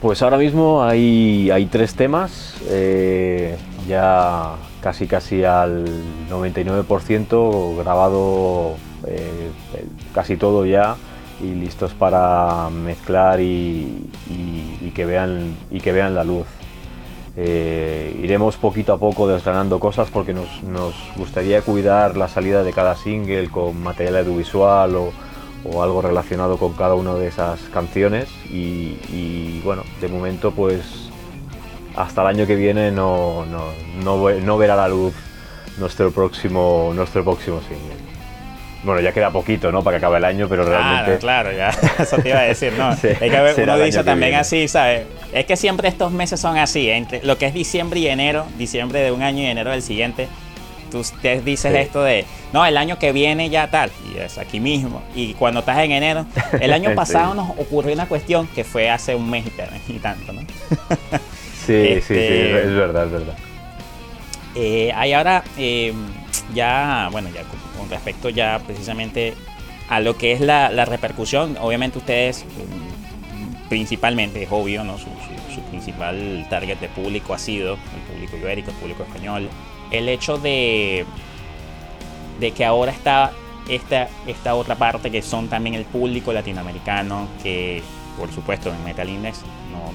[0.00, 3.56] Pues ahora mismo hay, hay tres temas, eh,
[3.86, 5.84] ya casi casi al
[6.30, 9.50] 99% grabado eh,
[10.14, 10.96] casi todo ya
[11.42, 14.10] y listos para mezclar y,
[14.94, 16.46] que, vean, y que vean la luz.
[17.36, 20.48] Eh, iremos poquito a poco desgranando cosas porque nos,
[21.16, 25.12] gustaría cuidar la salida de cada single con material audiovisual o,
[25.82, 31.10] algo relacionado con cada una de esas canciones y, bueno, de momento pues
[31.94, 35.14] hasta el año que viene no, no, no verá la luz
[35.78, 38.09] nuestro próximo, nuestro próximo single.
[38.82, 39.82] Bueno, ya queda poquito, ¿no?
[39.82, 41.18] Para que acabe el año, pero realmente.
[41.18, 41.68] Claro, ya.
[41.98, 42.88] Eso te iba a decir, ¿no?
[43.20, 45.02] Hay que uno dice también así, ¿sabes?
[45.32, 49.00] Es que siempre estos meses son así, entre lo que es diciembre y enero, diciembre
[49.00, 50.28] de un año y enero del siguiente.
[50.90, 54.58] Tú te dices esto de, no, el año que viene ya tal, y es aquí
[54.58, 55.02] mismo.
[55.14, 56.26] Y cuando estás en enero,
[56.60, 59.44] el año pasado nos ocurrió una cuestión que fue hace un mes
[59.88, 60.40] y tanto, ¿no?
[60.40, 60.46] sí,
[61.66, 63.34] sí, sí, este, es verdad, es verdad.
[64.56, 65.92] Eh, hay ahora, eh,
[66.52, 67.42] ya, bueno, ya
[67.80, 69.34] con respecto ya precisamente
[69.88, 74.98] a lo que es la, repercusión, obviamente ustedes mm, principalmente, es obvio, ¿no?
[74.98, 75.08] Su,
[75.70, 79.48] principal target de público ha sido el público ibérico, el público español.
[79.90, 81.04] El hecho de,
[82.40, 83.30] de que ahora está
[83.68, 87.82] esta, esta otra parte que son también el público latinoamericano, que
[88.18, 89.42] por supuesto en Metal Index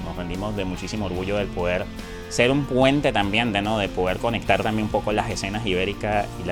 [0.04, 1.84] nos rendimos de muchísimo orgullo del poder
[2.28, 3.78] ser un puente también, de, ¿no?
[3.78, 6.46] de poder conectar también un poco las escenas ibéricas y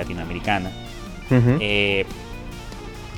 [1.31, 2.05] Eh,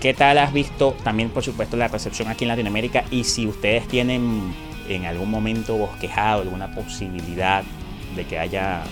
[0.02, 3.04] ¿Qué tal has visto también, por supuesto, la recepción aquí en Latinoamérica?
[3.12, 4.54] Y si ustedes tienen
[4.88, 7.64] en algún momento bosquejado alguna posibilidad
[8.16, 8.84] de que haya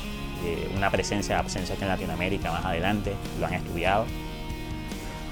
[0.45, 4.05] eh, una presencia, presencia aquí en Latinoamérica más adelante, ¿lo han estudiado?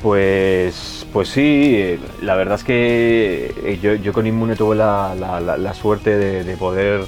[0.04, 6.58] Pues, pues sí, eh, la verdad es que yo, con Inmune tuve la, suerte de,
[6.58, 7.06] poder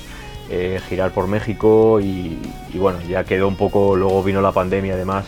[0.49, 2.39] eh, girar por México y,
[2.73, 5.25] bueno, ya quedó un poco, luego vino la pandemia además,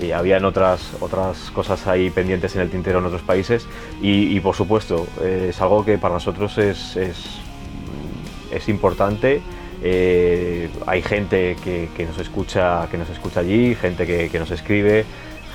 [0.00, 3.66] y habían otras, otras cosas ahí pendientes en el tintero en otros países
[4.00, 9.40] y, por supuesto es algo que para nosotros es, es, importante.
[9.82, 15.04] hay gente que, nos escucha, que nos escucha allí, gente que, nos escribe,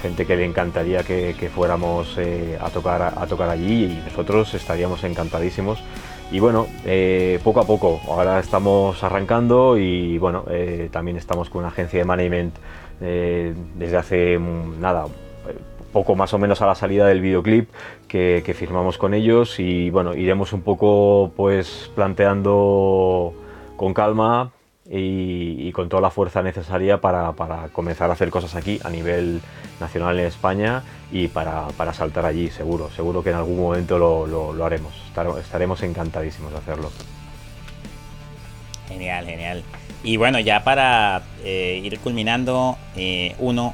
[0.01, 2.17] gente que le encantaría que, fuéramos
[2.59, 5.79] a, tocar, a tocar allí y nosotros estaríamos encantadísimos
[6.31, 11.59] y bueno, eh, poco a poco, ahora estamos arrancando y bueno, eh, también estamos con
[11.59, 12.55] una agencia de management
[13.01, 15.05] eh, desde hace mm, nada,
[15.95, 17.69] poco más o menos a la salida del videoclip
[18.09, 23.33] que, firmamos con ellos y bueno, iremos un poco pues planteando
[23.77, 24.51] con calma
[24.89, 27.33] y, con toda la fuerza necesaria para,
[27.71, 29.41] comenzar a hacer cosas aquí a nivel
[29.79, 32.89] nacional en España y para, saltar allí, seguro.
[32.89, 34.93] Seguro que en algún momento lo, haremos.
[35.39, 36.91] Estaremos encantadísimos de hacerlo.
[38.89, 39.63] Genial, genial.
[40.05, 43.73] Y bueno, ya para eh, ir culminando, eh, uno,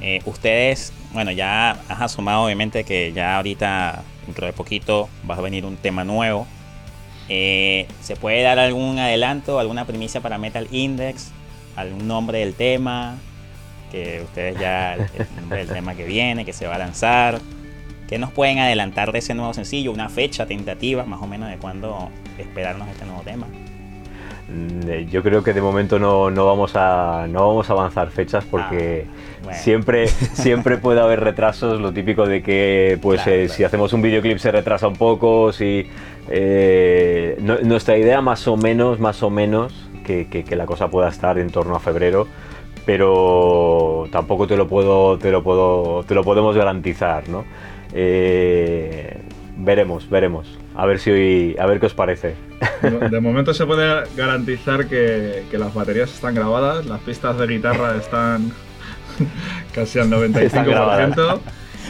[0.00, 5.40] eh, ustedes, bueno, ya has asomado obviamente que ya ahorita, dentro de poquito, va a
[5.40, 6.46] venir un tema nuevo
[7.26, 11.32] ¿Se puede dar algún adelanto, alguna primicia para Metal Index?
[11.74, 13.16] ¿Algún nombre del tema?
[13.90, 15.08] Que ustedes ya, el
[15.40, 17.40] nombre del tema que viene, que se va a lanzar.
[18.08, 19.90] ¿Qué nos pueden adelantar de ese nuevo sencillo?
[19.90, 23.46] ¿Una fecha tentativa más o menos de cuándo esperarnos este nuevo tema?
[24.48, 28.44] Mm, eh, yo creo que de momento no, vamos, a, no vamos a avanzar fechas
[28.44, 29.06] porque
[29.48, 34.02] ah, siempre, siempre puede haber retrasos, lo típico de que pues eh, si hacemos un
[34.02, 35.88] videoclip se retrasa un poco, si
[36.28, 39.72] eh, nuestra idea más o menos, más o menos,
[40.04, 42.28] que, la cosa pueda estar en torno a febrero,
[42.84, 47.44] pero tampoco te lo puedo, te lo puedo, te lo podemos garantizar, ¿no?
[47.94, 49.16] Eh,
[49.56, 50.46] veremos, veremos.
[50.74, 52.34] A ver si a ver qué os parece.
[53.10, 58.52] De momento se puede garantizar que, las baterías están grabadas, las pistas de guitarra están
[59.74, 61.40] casi al 95%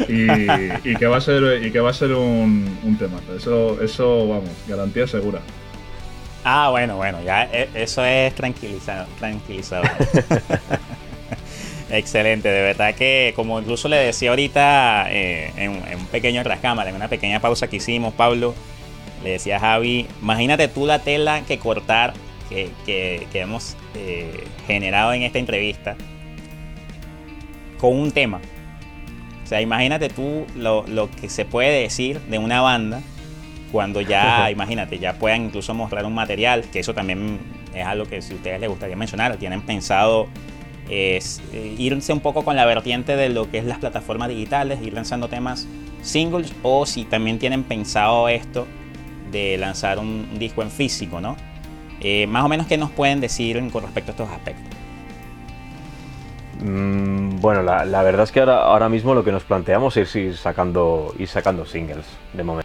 [0.09, 3.19] y, que va a ser y que va a ser un, un tema.
[3.37, 5.41] Eso, eso vamos, garantía segura.
[6.45, 9.85] Ah, bueno, bueno, ya e, eso es tranquilizado, tranquilizado.
[11.97, 16.97] Excelente, de verdad que como incluso le decía ahorita eh, en, un pequeño rascámara, en
[16.97, 18.53] una pequeña pausa que hicimos, Pablo,
[19.23, 22.15] le decía a Javi, imagínate tú la tela que cortar
[22.49, 25.97] que, que, hemos eh, generado en esta entrevista
[27.79, 28.41] con un tema.
[29.45, 30.85] O sea, imagínate tú lo,
[31.21, 33.03] que se puede decir de una banda
[33.71, 37.39] cuando ya, imagínate, ya puedan incluso mostrar un material, que eso también
[37.73, 40.29] es algo que si a ustedes les gustaría mencionar, tienen pensado
[40.89, 44.81] es eh, irse un poco con la vertiente de lo que es las plataformas digitales,
[44.83, 45.67] ir lanzando temas
[46.03, 48.67] singles, o si también tienen pensado esto
[49.31, 51.37] de lanzar un, disco en físico, ¿no?
[52.01, 54.65] Eh, más o menos, ¿qué nos pueden decir con respecto a estos aspectos?
[56.61, 60.37] Mm, bueno, la, verdad es que ahora, ahora mismo lo que nos planteamos es ir
[60.37, 62.65] sacando, ir sacando singles de momento.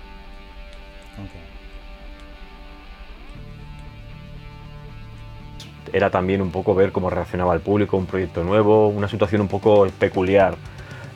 [5.93, 9.47] Era también un poco ver cómo reaccionaba el público, un proyecto nuevo, una situación un
[9.47, 10.55] poco peculiar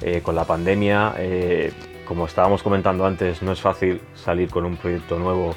[0.02, 1.16] eh, con la pandemia.
[1.18, 1.72] Eh,
[2.06, 5.56] como estábamos comentando antes, no es fácil salir con un proyecto nuevo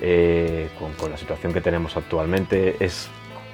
[0.00, 2.76] eh, con, con, la situación que tenemos actualmente.
[2.80, 3.08] Es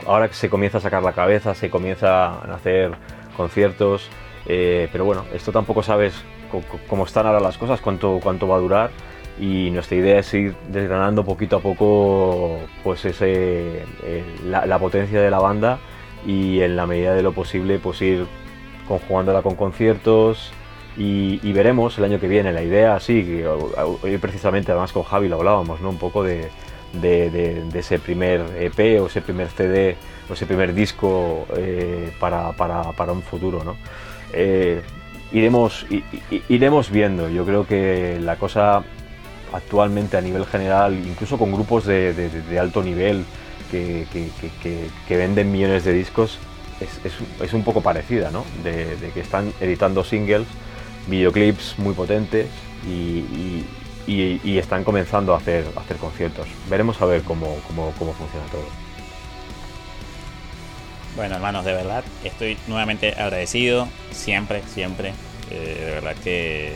[0.07, 2.93] ahora que se comienza a sacar la cabeza, se comienza a hacer
[3.37, 4.09] conciertos,
[4.47, 6.15] eh, pero bueno, esto tampoco sabes
[6.89, 8.91] cómo están ahora las cosas, cuánto, cuánto va a durar
[9.43, 15.33] y nuestra idea es ir desgranando poquito a poco pues ese, eh, la, potencia de
[15.33, 15.81] la banda
[16.25, 18.25] y en la medida de lo posible pues ir
[18.87, 20.53] conjugándola con conciertos
[20.97, 22.53] y, veremos el año que viene.
[22.53, 25.91] La idea sí, que hoy precisamente además con Javi lo hablábamos, ¿no?
[25.91, 26.49] un poco de,
[26.93, 29.97] de, ese primer EP o ese primer CD
[30.31, 33.65] o ese primer disco eh, para, un futuro.
[33.65, 33.75] ¿no?
[34.33, 34.83] Eh,
[35.33, 35.85] iremos,
[36.49, 38.85] iremos viendo, yo creo que la cosa
[39.53, 43.25] actualmente a nivel general, incluso con grupos de, alto nivel
[43.71, 44.07] que,
[45.09, 46.39] venden millones de discos,
[46.81, 48.45] es, un poco parecida, ¿no?
[48.63, 50.47] de, que están editando singles,
[51.09, 52.49] videoclips muy potentes
[52.87, 53.65] y,
[54.59, 55.65] están comenzando a hacer,
[56.01, 56.47] conciertos.
[56.69, 57.57] Veremos a ver cómo
[57.97, 58.83] funciona todo.
[61.15, 65.13] Bueno, hermanos, de verdad, estoy nuevamente agradecido, siempre, siempre.
[65.51, 66.73] Eh, de verdad que eh,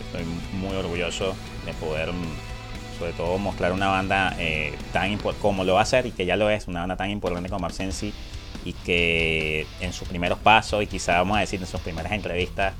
[0.00, 0.24] estoy
[0.58, 1.34] muy orgulloso
[1.64, 5.86] de poder, mm, sobre todo, mostrar una banda eh, tan importante como lo va a
[5.86, 8.12] ser y que ya lo es, una banda tan importante como Arsensi
[8.64, 12.74] y que en sus primeros pasos y quizá vamos a decir en sus primeras entrevistas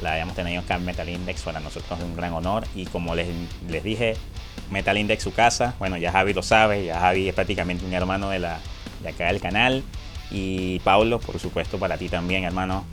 [0.00, 3.28] la hayamos tenido en Metal Index, para nosotros es un gran honor y como les,
[3.68, 4.16] les dije,
[4.70, 5.74] Metal Index su casa.
[5.78, 8.58] Bueno, ya Javi lo sabe, ya Javi es prácticamente un hermano de, la,
[9.02, 9.82] de acá del canal.
[10.30, 12.84] Y Pablo, por supuesto, para ti también, hermano.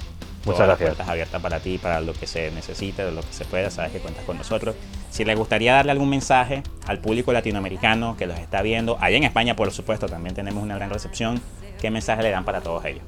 [0.47, 0.89] Muchas gracias.
[0.89, 3.91] puertas abiertas para ti, para lo que se necesite, de lo que se pueda, sabes
[3.91, 4.75] que cuentas con nosotros.
[5.09, 9.23] Si les gustaría darle algún mensaje al público latinoamericano que los está viendo, allá en
[9.23, 11.41] España, por supuesto, también tenemos una gran recepción,
[11.81, 13.03] ¿qué mensaje le dan para todos ellos?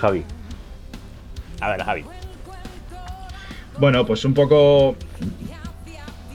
[0.00, 0.24] Javi.
[1.60, 2.04] A ver, Javi.
[3.78, 4.96] Bueno, pues un poco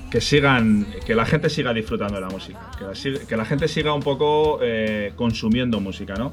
[0.09, 3.67] que sigan, que la gente siga disfrutando de la música, que la, que la gente
[3.67, 6.31] siga un poco eh, consumiendo música, ¿no?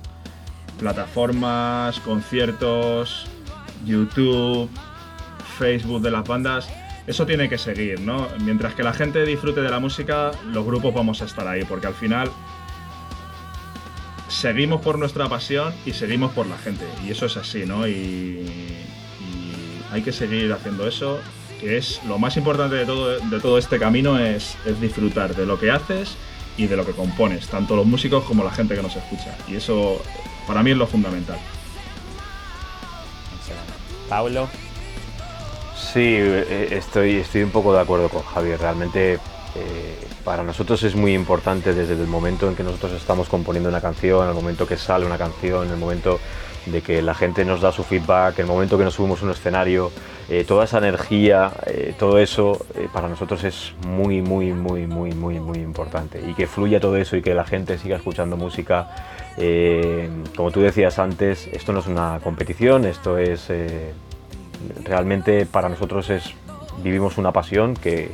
[0.78, 3.26] Plataformas, conciertos,
[3.84, 4.68] YouTube,
[5.58, 6.68] Facebook de las bandas,
[7.06, 8.28] eso tiene que seguir, ¿no?
[8.40, 11.88] Mientras que la gente disfrute de la música, los grupos vamos a estar ahí, porque
[11.88, 12.30] al final
[14.28, 17.86] seguimos por nuestra pasión y seguimos por la gente, y eso es así, ¿no?
[17.86, 18.46] Y,
[19.92, 21.20] hay que seguir haciendo eso,
[21.60, 25.60] que es lo más importante de todo, de todo este camino es, disfrutar de lo
[25.60, 26.16] que haces
[26.56, 29.36] y de lo que compones, tanto los músicos como la gente que nos escucha.
[29.48, 30.00] Y eso
[30.46, 31.38] para mí es lo fundamental.
[34.08, 34.48] Pablo.
[35.92, 38.60] Sí, eh, estoy, estoy un poco de acuerdo con Javier.
[38.60, 39.14] Realmente
[39.54, 43.80] eh, para nosotros es muy importante desde el momento en que nosotros estamos componiendo una
[43.80, 46.20] canción, el momento que sale una canción, el momento
[46.66, 49.30] de que la gente nos da su feedback, el momento que nos subimos a un
[49.32, 49.90] escenario,
[50.28, 55.12] eh, toda esa energía, eh, todo eso eh, para nosotros es muy, muy, muy, muy,
[55.12, 56.22] muy, muy importante.
[56.26, 58.88] Y que fluya todo eso y que la gente siga escuchando música.
[60.36, 63.48] como tú decías antes, esto no es una competición, esto es
[64.84, 66.34] realmente para nosotros es
[66.82, 68.12] vivimos una pasión que,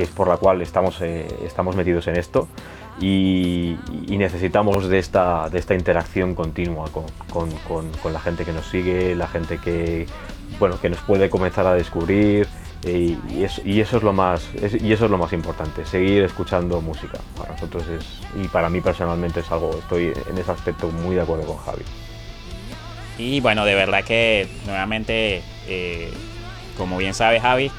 [0.00, 2.48] que es por la cual estamos, estamos metidos en esto
[3.02, 3.76] y,
[4.08, 9.26] necesitamos de esta, de esta interacción continua con, con, la gente que nos sigue, la
[9.26, 10.06] gente que,
[10.58, 12.48] bueno, que nos puede comenzar a descubrir
[12.82, 13.44] y, y,
[13.80, 14.48] eso, es lo más,
[14.80, 17.18] y eso es lo más importante, seguir escuchando música.
[17.36, 21.20] Para nosotros es, y para mí personalmente es algo, estoy en ese aspecto muy de
[21.20, 21.82] acuerdo con Javi.
[23.18, 26.10] Y bueno, de verdad que nuevamente, eh,
[26.78, 27.70] como bien sabe Javi,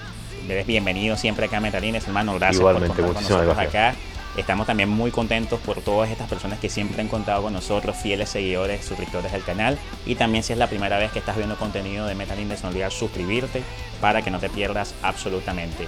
[0.49, 2.33] eres bienvenido siempre acá a Metalines, hermano.
[2.35, 3.95] Gracias Igualmente, por contar con nosotros acá.
[4.37, 8.29] Estamos también muy contentos por todas estas personas que siempre han contado con nosotros, fieles
[8.29, 9.77] seguidores, suscriptores del canal.
[10.05, 12.69] Y también si es la primera vez que estás viendo contenido de Metal Index, no
[12.69, 13.61] olvides suscribirte
[13.99, 15.87] para que no te pierdas absolutamente,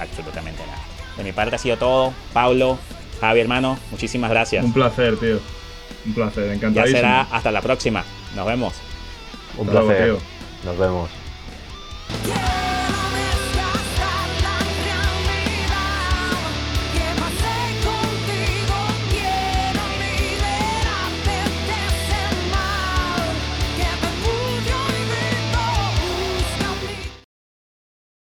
[0.00, 0.82] absolutamente nada.
[1.16, 2.12] De mi parte ha sido todo.
[2.32, 2.76] Pablo,
[3.20, 4.64] Javi, hermano, muchísimas gracias.
[4.64, 5.38] Un placer, tío.
[6.04, 6.86] Un placer, encantadísimo.
[6.86, 8.04] Ya será hasta la próxima.
[8.34, 8.74] Nos vemos.
[9.56, 10.16] Un placer.
[10.64, 11.08] Nos vemos.